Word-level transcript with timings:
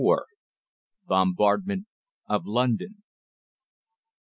BOMBARDMENT 1.05 1.85
OF 2.27 2.45
LONDON. 2.47 3.03